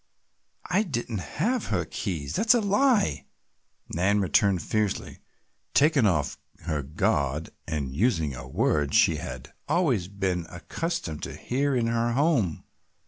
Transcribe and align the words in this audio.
"I 0.67 0.81
didn't 0.81 1.19
have 1.19 1.67
her 1.67 1.85
keys, 1.85 2.33
that's 2.35 2.55
a 2.55 2.59
lie," 2.59 3.27
Nan 3.93 4.19
returned 4.19 4.63
fiercely, 4.63 5.19
taken 5.75 6.07
off 6.07 6.39
her 6.63 6.81
guard 6.81 7.51
and 7.67 7.95
using 7.95 8.33
a 8.33 8.47
word 8.47 8.95
she 8.95 9.17
had 9.17 9.53
always 9.69 10.07
been 10.07 10.47
accustomed 10.49 11.21
to 11.21 11.35
hear 11.35 11.75
in 11.75 11.85
her 11.85 12.13
home. 12.13 12.63